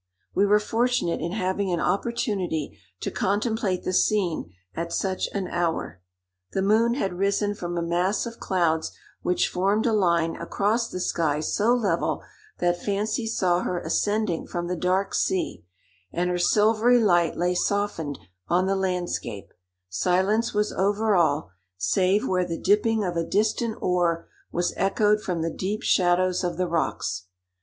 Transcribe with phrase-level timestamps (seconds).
[0.33, 6.01] We were fortunate in having an opportunity to contemplate the scene at such an hour:
[6.53, 10.99] the moon had risen from a mass of clouds which formed a line across the
[10.99, 12.23] sky so level
[12.57, 15.65] that fancy saw her ascending from the dark sea,
[16.11, 19.53] and her silvery light lay softened on the landscape;
[19.87, 25.43] silence was over all, save where the dipping of a distant oar was echoed from
[25.43, 27.27] the deep shadows of the rocks.